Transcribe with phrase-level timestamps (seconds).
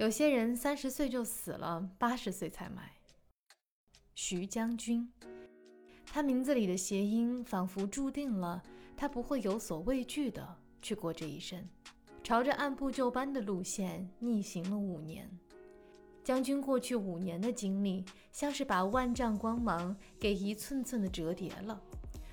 [0.00, 2.90] 有些人三十岁就死了，八十岁才埋。
[4.14, 5.06] 徐将军，
[6.06, 8.62] 他名字里的谐音仿佛注定了
[8.96, 11.68] 他不会有所畏惧的去过这一生，
[12.22, 15.30] 朝着按部就班的路线逆行了五年。
[16.24, 21.78] 将军过去五年的经历，像是把万丈光芒给一寸寸的折叠了。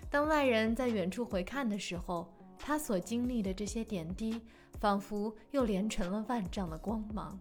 [0.10, 4.42] 当外人在远处回看的时候，他所经历的这些点滴，
[4.80, 7.40] 仿佛又连成了万丈的光芒。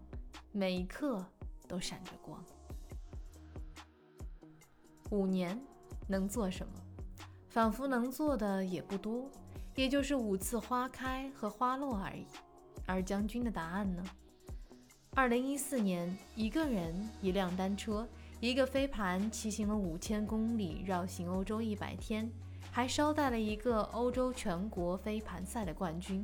[0.51, 1.25] 每一刻
[1.67, 2.43] 都闪着光。
[5.09, 5.59] 五年
[6.07, 6.73] 能做什么？
[7.49, 9.29] 仿佛能做的也不多，
[9.75, 12.25] 也就是五次花开和花落而已。
[12.85, 14.03] 而将军的答案呢？
[15.15, 18.07] 二零一四年，一个人，一辆单车，
[18.39, 22.31] 一个飞盘，骑行了五千公里，绕行欧洲一百天，
[22.77, 26.23] 还捎带了一个欧洲全国飞盘赛的冠军。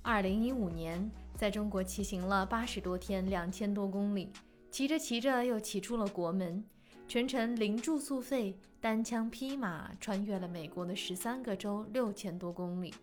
[0.00, 1.10] 二零一五年。
[1.36, 4.32] 在中国骑行了八十多天，两千多公里，
[4.70, 6.64] 骑着骑着又骑出了国门，
[7.06, 12.94] 全程零住宿费，单枪匹马穿越了美国的十三个州，六千多公里。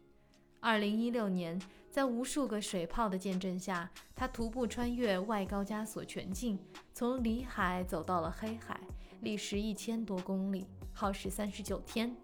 [0.60, 6.58] 二零一六年，在无数个水泡的见证下，他徒步穿越外高加索全境，
[6.92, 8.80] 从里海走到了黑海，
[9.22, 12.16] 历时一千多公里，耗时三十九天。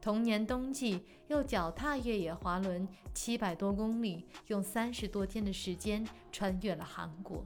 [0.00, 7.44] 同年冬季，又脚踏越野滑轮七百多公里，用三十多天的时间穿越了韩国。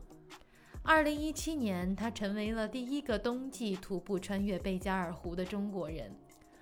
[0.82, 6.14] 二零一七年，他成为了第一个冬季徒步穿越贝加尔湖的中国人。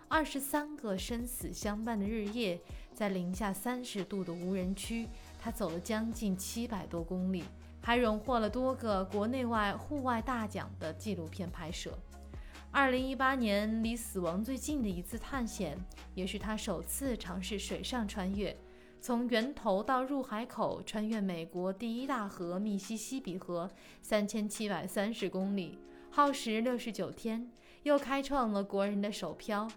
[0.09, 2.59] 二十三个生死相伴的日夜，
[2.95, 7.45] 在零下三十度的无人区，他走了将近七百多公里，
[7.81, 11.99] 还荣获了多个国内外户外大奖的纪录片拍摄。
[12.75, 15.77] 二零一八年，离死亡最近的一次探险，
[16.15, 18.57] 也是他首次尝试水上穿越，
[18.99, 25.79] 从源头到入海口，穿越美国第一大河密西西比河，三千七百三十公里，
[26.11, 27.47] 耗时六十九天，
[27.83, 29.69] 又开创了国人的首漂。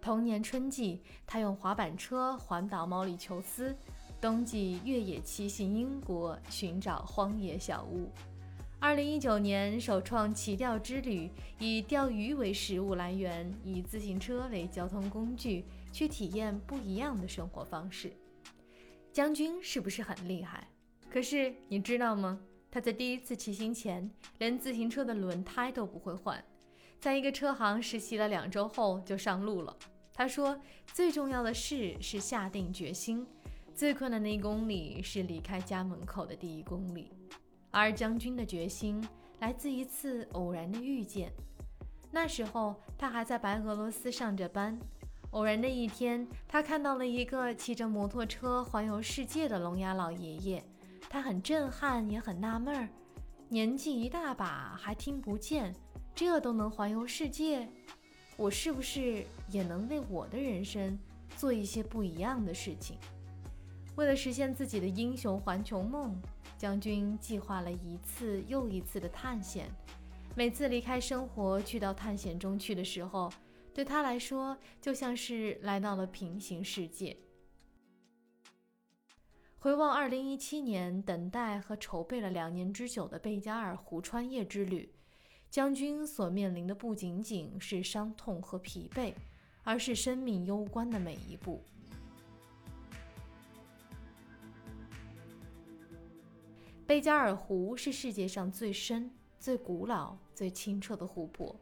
[0.00, 3.76] 同年春季，他用滑板车环岛毛里求斯，
[4.22, 8.10] 冬季越野骑行英国，寻找荒野小屋。
[8.80, 11.28] 二零一九年，首创骑钓之旅，
[11.58, 18.12] 以钓鱼为食物来源，以自行车为交通工具，去体验不一样的生活方式。
[19.12, 20.68] 将军是不是很厉害？
[21.10, 22.38] 可是你知道吗？
[22.70, 26.42] 他在第一次骑行前，连自行车的轮胎都不会换，
[27.00, 29.76] 在一个车行实习了两周后就上路了。
[30.14, 30.56] 他说，
[30.94, 33.26] 最重要的事是下定决心，
[33.74, 37.10] 最困难的一公里是离开家门口的第一公里。
[37.70, 39.06] 而将军的决心
[39.40, 41.32] 来自一次偶然的遇见。
[42.10, 44.78] 那时候他还在白俄罗斯上着班。
[45.32, 50.64] 偶然的一天，他看到了一个骑着摩托车环游世界的聋哑老爷爷。
[51.10, 52.88] 他很震撼，也很纳闷儿：
[53.48, 55.74] 年纪一大把还听不见，
[56.14, 57.68] 这都能环游世界？
[58.38, 60.98] 我是不是也能为我的人生
[61.36, 62.96] 做一些不一样的事情？
[63.96, 66.18] 为了实现自己的英雄环球梦。
[66.58, 69.70] 将军计划了一次又一次的探险，
[70.34, 73.32] 每次离开生活去到探险中去的时候，
[73.72, 77.16] 对他来说就像是来到了平行世界。
[79.60, 84.92] 回望2017年，等待和筹备了两年之久的贝加尔湖穿越之旅，
[85.48, 89.14] 将军所面临的不仅仅是伤痛和疲惫，
[89.62, 91.62] 而是生命攸关的每一步。
[96.88, 101.54] 贝加尔湖是世界上最深、最古老、最清澈的湖泊，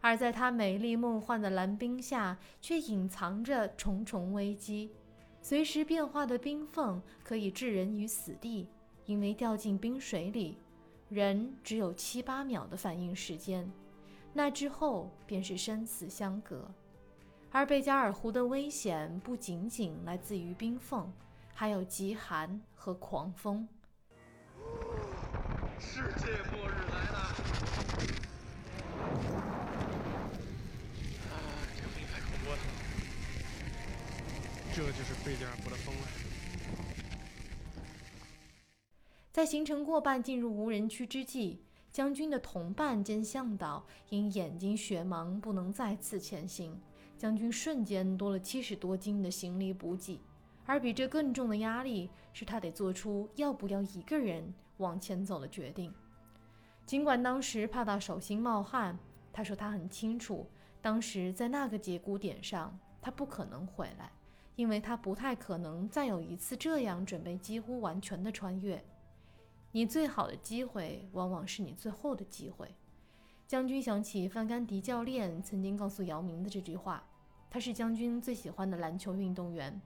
[0.00, 4.90] 而在它美丽梦幻的蓝冰下，却隐藏着重重危机。
[5.40, 8.68] 随时变化的冰缝可以置人于死地，
[9.04, 10.58] 因为掉进冰水里，
[11.08, 13.70] 人只有七八秒的反应时间，
[14.32, 16.68] 那之后便是生死相隔。
[17.52, 21.08] 而贝加尔湖的危险不仅仅来自于冰缝，
[21.54, 23.68] 还有极寒和狂风。
[25.78, 27.18] 世界末日来了！
[31.30, 31.34] 啊，
[31.76, 32.58] 这个太恐怖了！
[34.74, 36.04] 这就是贝加尔湖的风啊！
[39.32, 41.62] 在行程过半进入无人区之际，
[41.92, 46.80] 将军的同伴兼向导因眼睛血盲不能再次前行，
[47.18, 50.20] 将军瞬间多了七十多斤的行李补给，
[50.66, 54.52] 而比这更重的压力是他得做出要不要一个人。
[54.78, 55.90] 往前走的决定，
[56.84, 58.98] 尽管当时怕到手心冒汗，
[59.32, 60.46] 他说他很清楚，
[60.82, 64.12] 当时在那个节骨点上，他不可能回来，
[64.54, 68.84] 因为他不太可能再有一次这样准备几乎完全的穿越。
[69.72, 72.68] 你最好的机会，往往是你最后的机会。
[73.46, 77.02] 将军想起范甘迪教练曾经告诉姚明的这句话，
[77.48, 79.80] 他是将军最喜欢的篮球运动员。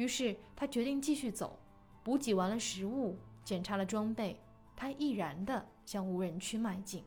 [0.00, 1.58] 于是他决定继续走，
[2.02, 4.40] 补给完了食物，检查了装备，
[4.74, 7.04] 他毅然地向无人区迈进。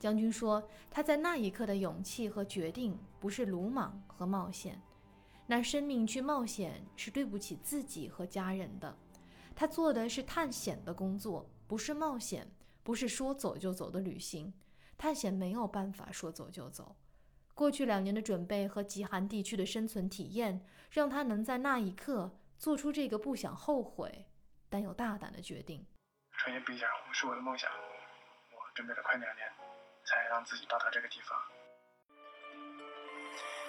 [0.00, 0.60] 将军说，
[0.90, 4.82] 他在那一刻的勇气和决定不是鲁莽和冒险，
[5.46, 8.92] 拿生命去冒险是对不起自己和家人的。
[9.54, 12.50] 他做的是探险的工作，不是冒险，
[12.82, 14.52] 不是说走就走的旅行。
[14.96, 16.96] 探险没有办法说走就走。
[17.58, 24.30] 过去两年的准备和极寒地区的生存体验，让他能在那一刻做出这个不想后悔，
[24.70, 25.84] 但又大胆的决定。
[26.34, 27.68] 穿越贝加尔湖是我的梦想，
[28.54, 29.52] 我准备了快两年，
[30.04, 31.36] 才让自己到达这个地方。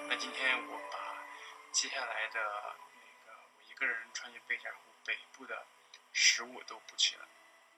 [0.07, 1.25] 那今天我把
[1.71, 5.65] 接下来的那个我一个人穿越贝加尔湖北部的
[6.13, 7.27] 食物都补齐了，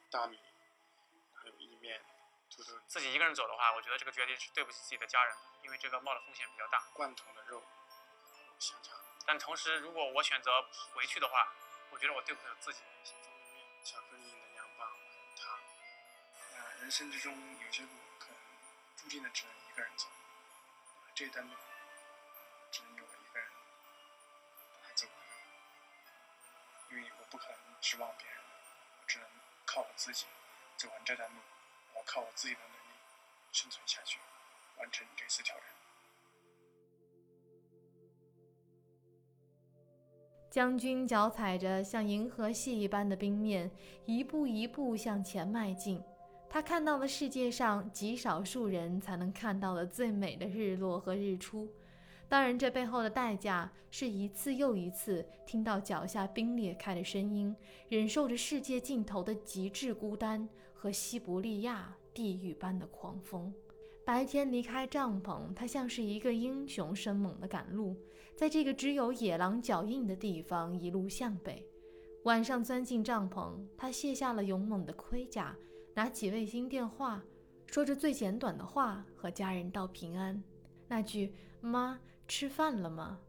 [0.09, 0.37] 大米，
[1.35, 2.01] 还有意面。
[2.85, 6.83] 自己一个人走的话，我觉得这个决定是对不起自己的家人的，因为这个冒的风险比较大。
[6.93, 7.63] 罐头的肉，
[8.59, 8.97] 香肠。
[9.25, 10.51] 但同时，如果我选择
[10.93, 11.53] 回去的话，
[11.89, 12.79] 我觉得我对不起自己。
[12.79, 14.89] 方便面、巧克力、能量棒、
[15.37, 15.59] 糖。
[16.53, 18.37] 呃，人生之中有些路可能
[18.97, 20.07] 注定的只能一个人走，
[21.13, 21.55] 这段路
[22.71, 23.49] 只能由我一个人
[24.81, 25.15] 把它走完，
[26.89, 28.37] 因为我不可能指望别人，
[29.01, 29.29] 我只能
[29.65, 30.25] 靠我自己
[30.77, 31.39] 走完这段路。
[31.93, 32.95] 我靠我自己的能力
[33.51, 34.17] 生存下去，
[34.81, 35.65] 完成这次挑战。
[40.49, 43.71] 将军脚踩着像银河系一般的冰面，
[44.05, 46.01] 一步一步向前迈进。
[46.49, 51.69] 他看到了世界上极少数人才能看到的最美的日落和日出。
[52.27, 57.55] 当然，这背后的代价是一次又一次听到脚下冰裂开的声音，
[57.87, 60.49] 忍受着世界尽头的极致孤单。
[60.73, 63.53] 和西伯利亚地狱般的狂风，
[64.03, 67.95] 白天离开帐篷，他像是一个英雄，生猛地赶路，
[68.35, 71.65] 在这个只有野狼脚印的地方一路向北。
[72.23, 75.55] 晚上钻进帐篷，他卸下了勇猛的盔甲，
[75.95, 77.21] 拿起卫星电话，
[77.67, 80.43] 说着最简短的话和家人道平安。
[80.87, 83.19] 那句“妈，吃饭了吗？”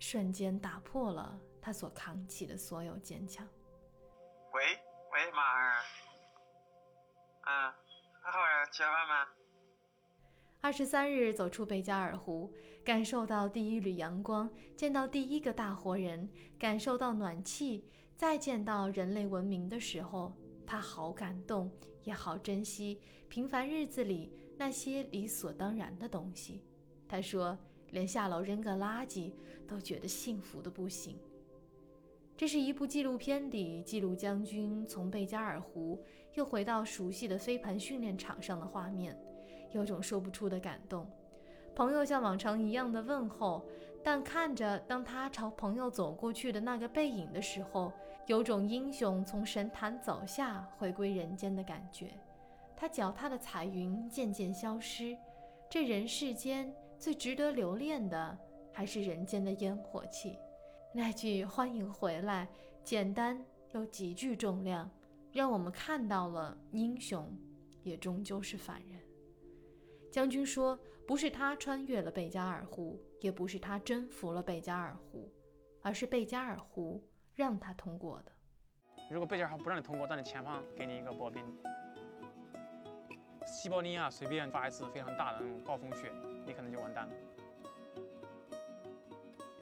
[0.00, 3.46] 瞬间打破了他所扛起的所有坚强。
[4.52, 4.62] 喂
[5.12, 5.76] 喂，马儿。
[7.42, 7.74] 啊，
[8.22, 9.28] 还好呀，吃饭吗？
[10.62, 12.48] 二十三日走出贝加尔湖，
[12.84, 17.84] 感受到第一缕阳光，见到第一个大活人，感受到暖气，
[18.16, 20.32] 再见到人类文明的时候，
[20.64, 21.68] 他好感动，
[22.04, 26.62] 也好珍惜平凡日子里那些理所当然的东西。
[27.08, 27.58] 他说，
[27.90, 29.32] 连下楼扔个垃圾
[29.66, 31.18] 都觉得幸福的不行。
[32.36, 36.00] 这是一部纪录片里记录将军从贝加尔湖
[36.34, 39.18] 又回到熟悉的飞盘训练场上的画面，
[39.72, 41.06] 有种说不出的感动。
[41.74, 43.64] 朋友像往常一样的问候，
[44.04, 47.92] 但看着当他朝朋友走过去的那个背影的时候，
[48.26, 52.12] 有种英雄从神坛走下回归人间的感觉。
[52.76, 55.16] 他脚踏的彩云渐渐消失，
[55.70, 58.38] 这人世间最值得留恋的，
[58.72, 60.36] 还是人间的烟火气。
[60.92, 62.46] 那句“欢迎回来”，
[62.84, 64.90] 简单又极具重量，
[65.32, 67.26] 让我们看到了英雄
[67.82, 69.00] 也终究是凡人。
[70.12, 70.78] 将军说
[71.08, 75.32] ：“不是他穿越了贝加尔湖，也不是他征服了贝加尔湖，
[75.80, 77.02] 而是贝加尔湖
[77.34, 78.30] 让他通过的。
[79.10, 81.42] 如果贝加尔湖不让你通过，那你前方给你一个薄冰。
[83.46, 86.12] 西伯利亚随便发一次非常大的那种暴风雪，
[86.44, 87.14] 你可能就完蛋了。”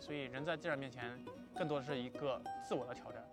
[0.00, 3.24] 所以，人在自然面前，更多的是一个自我的挑战。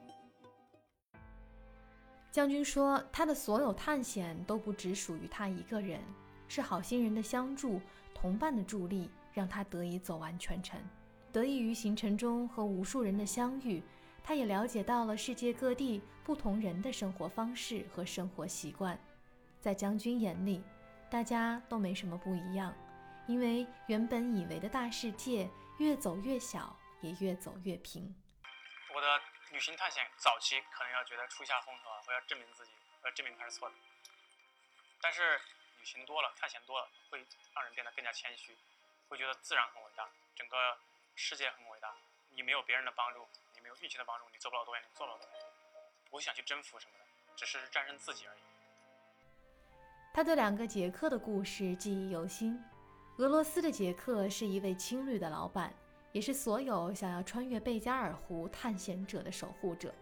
[2.30, 6.00] 将军说，他的所有探险都不只属于他一个人，
[6.48, 7.82] 是好心人的相助、
[8.14, 10.80] 同伴的助力，让他得以走完全程。
[11.32, 13.84] 得益于行程中和无数人的相遇，
[14.24, 18.98] 他也了解到了世界各地不同人的生活方式和生活习惯。
[19.60, 20.64] 在将军眼里，
[21.10, 22.74] 大家都没什么不一样。
[23.28, 25.50] 因为原本以为的大世界
[25.80, 28.16] 越走越小，也越走越平。
[28.96, 29.08] 我的
[29.52, 32.72] 旅行探险早期可能要觉得出下风头，我要证明自己，
[33.04, 33.76] 我要证明它是错的。
[35.02, 35.38] 但是
[35.88, 38.58] 行多了，探险多了，会让人变得更加谦虚，
[39.08, 40.78] 会觉得自然很伟大，整个
[41.16, 41.96] 世界很伟大。
[42.30, 43.26] 你没有别人的帮助，
[43.56, 45.40] 你没有运气的帮助，你走不了多远，你做不了多远。
[46.12, 47.06] 不想去征服什么的，
[47.38, 48.40] 只是战胜自己而已。
[50.14, 52.62] 他对两个杰克的故事记忆犹新。
[53.20, 55.74] 俄罗斯的杰克是一位青旅的老板，
[56.12, 59.96] 也是所有想要穿越贝加尔湖探险者的守护者。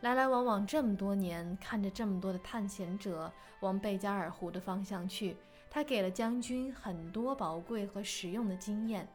[0.00, 3.30] 来来往往这么多年，看着这么多的探险者
[3.60, 5.36] 往贝加尔湖的方向去，
[5.68, 9.06] 他给了将军很多宝贵和实用的经验。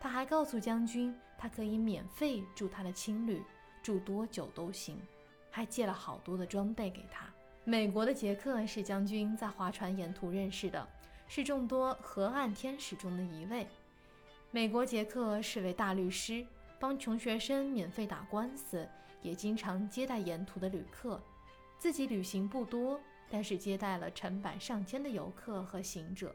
[0.00, 3.40] 他还告诉将军，他可以免费住他的青旅，
[3.84, 5.00] 住多久都行，
[5.48, 7.24] 还借了好多的装备给他。
[7.62, 10.84] 美国的杰克是将军在划船沿途认识的，
[11.28, 13.64] 是众多河岸天使中的一位。
[14.50, 16.44] 美国杰克是位大律师，
[16.80, 18.88] 帮穷学生免费打官司。
[19.22, 21.20] 也经常接待沿途的旅客，
[21.78, 23.00] 自己旅行不多，
[23.30, 26.34] 但是接待了成百上千的游客和行者，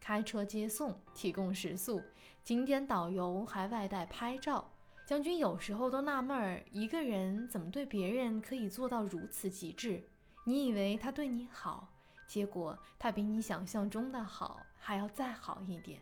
[0.00, 2.02] 开车接送，提供食宿，
[2.42, 4.70] 景点导游还外带拍照。
[5.04, 10.02] 将军有时候都纳闷儿，一个人怎么对别人可以做到如此极致？
[10.44, 11.88] 你以为他对你好，
[12.26, 16.00] 结果他比你想象中的好还要再好一点。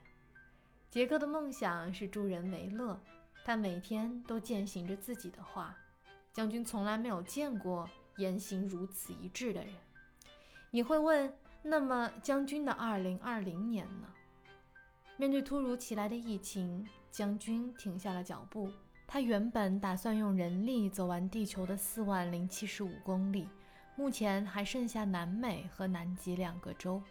[0.90, 3.00] 杰克的梦想是助人为乐，
[3.44, 5.76] 他每天都践行着自己的话。
[6.32, 9.72] 将军从来没有见过言行如此一致的人。
[10.70, 11.32] 你会问，
[11.62, 14.06] 那么将军的2020年呢？
[15.16, 18.70] 面对突如其来的疫情，将军停下了脚步。
[19.06, 23.48] 他原本打算用人力走完地球的4万零七十五公里，
[23.96, 27.02] 目前还剩下南美和南极两个州。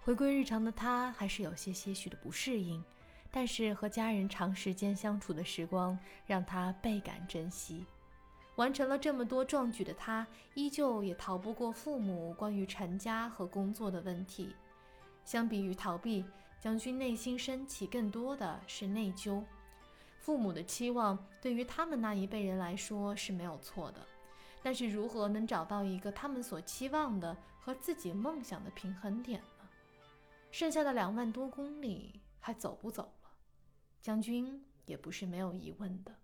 [0.00, 2.82] 回归日常的他还是有些些许的不适应，
[3.30, 5.96] 但是和家人长时间相处的时光
[6.26, 7.86] 让他倍感珍惜。
[8.56, 14.54] 完成了这么多壮举的他，依旧也逃不过父母关于成家和工作的问题。
[15.24, 16.24] 相比于逃避，
[16.58, 19.42] 将军内心升起更多的是内疚。
[20.18, 24.00] 父母的期望对于他们那一辈人来说是没有错的，
[24.62, 29.68] 但是如何能找到一个他们所期望的和自己梦想的平衡点呢？
[30.50, 33.30] 剩下的两万多公里还走不走了？
[34.00, 36.14] 将军也不是没有疑问的。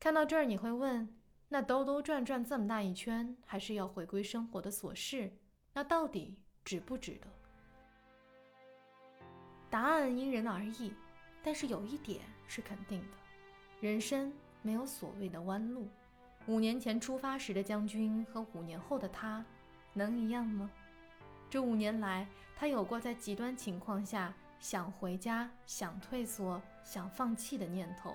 [0.00, 1.08] 看到这儿，你会问？
[1.48, 5.32] 那兜兜转转这么大一圈，还是要回归生活的琐事，
[5.72, 7.28] 那到底值不值得？
[9.70, 10.92] 答案因人而异，
[11.42, 13.16] 但是有一点是肯定的：
[13.80, 15.88] 人生没有所谓的弯路。
[16.46, 19.44] 五年前出发时的将军和五年后的他，
[19.92, 20.70] 能一样吗？
[21.48, 22.26] 这五年来，
[22.56, 28.12] 他有过在极端情况下想回家、想退缩、想放弃的念头，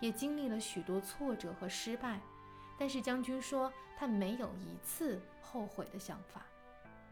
[0.00, 2.20] 也经历了许多挫折和失败。
[2.80, 6.40] 但是将军说，他没有一次后悔的想法。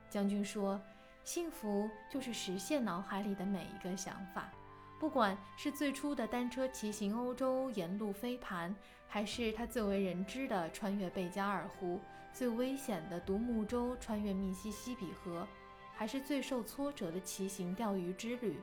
[0.09, 0.81] 将军说，
[1.25, 4.51] 幸福就是实现脑海里的每一个想法，
[4.99, 8.75] 不管是最初的单车骑行欧洲，沿路飞盘，
[9.07, 12.01] 还是他最为人知的穿越贝加尔湖，
[12.33, 15.47] 最危险的独木舟穿越密西西比河，
[15.93, 18.59] 还是最受挫折的骑行钓鱼之旅。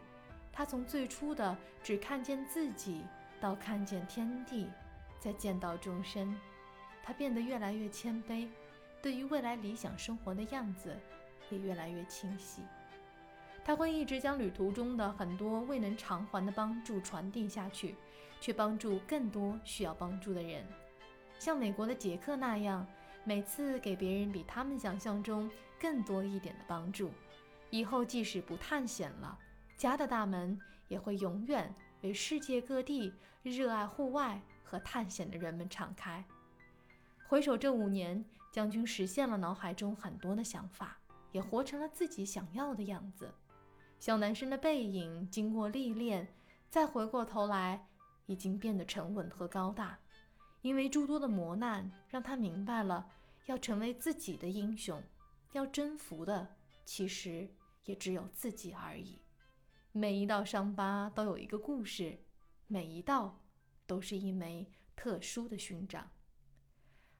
[0.52, 3.04] 他从最初的只看见自己，
[3.40, 4.72] 到看见天地，
[5.20, 6.36] 再见到众生。
[7.06, 8.48] 他变得越来越谦卑，
[9.00, 10.98] 对于未来理想生活的样子
[11.52, 12.64] 也越来越清晰。
[13.64, 17.96] 他会一直将旅途中的很多未能偿还的帮助传递下去，
[18.42, 20.66] 去帮助更多需要帮助的人。
[21.38, 22.86] 像美国的杰克那样，
[23.24, 27.12] 每次给别人比他们想象中更多一点的帮助。
[27.70, 29.38] 以后即使不探险了，
[29.78, 36.24] 家的大门也会永远为世界各地热爱户外和探险的人们敞开。
[37.28, 40.96] 回首这五年，将军实现了脑海中很多的想法，
[41.32, 43.34] 也活成了自己想要的样子。
[44.00, 46.28] 小男生的背影，经过历练，
[46.70, 47.88] 再回过头来，
[48.28, 49.98] 已经变得沉稳和高大。
[50.62, 53.08] 因为诸多的磨难，让他明白了，
[53.48, 55.02] 要成为自己的英雄，
[55.54, 56.56] 要征服的，
[56.86, 57.50] 其实
[57.86, 59.20] 也只有自己而已。
[59.92, 62.20] 每一道伤疤都有一个故事，
[62.68, 63.40] 每一道
[63.88, 66.08] 都是一枚特殊的勋章。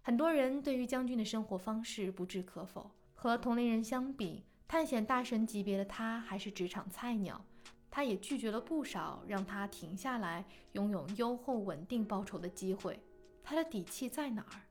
[0.06, 2.92] 很多人对于将军的生活方式不置可否。
[3.16, 7.44] 和同龄人相比，探险大神级别的他还是职场菜鸟。
[7.90, 13.00] 他也拒绝了不少让他停下来拥有优厚稳定报酬的机会。
[13.44, 14.62] 他的底气在哪儿？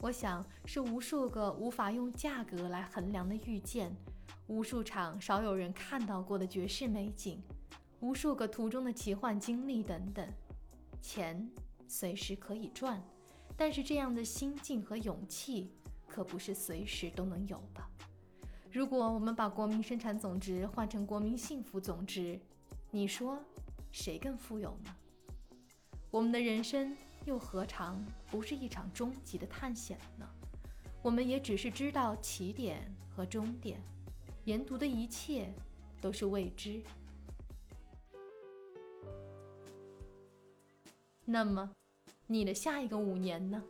[0.00, 3.96] 我想是无数个无法用价格来衡量的遇见，
[4.48, 7.42] 无数场少有人看到过的绝世美景，
[8.00, 10.28] 无数个途中的奇幻经历等等。
[11.00, 11.50] 钱
[11.86, 13.02] 随时可以赚。
[13.60, 15.72] 但是这样的心境和勇气
[16.06, 17.82] 可不是随时都能有的。
[18.70, 22.40] 如果我们把国民生产总值换成国民幸福总值，
[22.92, 23.42] 你说
[23.90, 24.94] 谁更富有呢？
[26.08, 28.00] 我们的人生又何尝
[28.30, 30.24] 不是一场终极的探险呢？
[31.02, 33.82] 我们也只是知道起点和终点，
[34.44, 35.52] 沿途的一切
[36.00, 36.80] 都是未知。
[41.24, 41.68] 那么。
[42.30, 43.62] 你的下一个五年呢？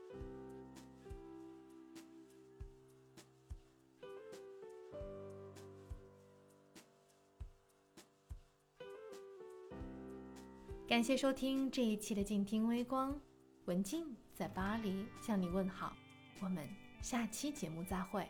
[10.88, 13.20] 感谢收听这一期的静听微光
[13.66, 15.94] 文静在巴黎向你问好
[16.40, 16.66] 我们
[17.00, 18.26] 下期节目再会。